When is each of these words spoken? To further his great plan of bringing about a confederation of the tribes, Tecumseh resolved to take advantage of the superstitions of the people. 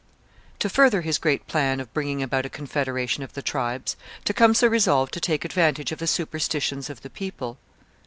To 0.57 0.67
further 0.67 1.01
his 1.01 1.19
great 1.19 1.45
plan 1.45 1.79
of 1.79 1.93
bringing 1.93 2.23
about 2.23 2.43
a 2.43 2.49
confederation 2.49 3.21
of 3.21 3.33
the 3.33 3.43
tribes, 3.43 3.95
Tecumseh 4.25 4.67
resolved 4.67 5.13
to 5.13 5.19
take 5.19 5.45
advantage 5.45 5.91
of 5.91 5.99
the 5.99 6.07
superstitions 6.07 6.89
of 6.89 7.03
the 7.03 7.09
people. 7.11 7.59